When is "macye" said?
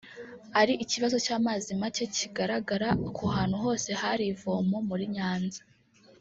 1.81-2.05